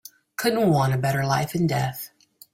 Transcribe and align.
Couldn't 0.35 0.71
want 0.71 0.95
a 0.95 0.97
better 0.97 1.23
life 1.23 1.53
and 1.53 1.69
death. 1.69 2.09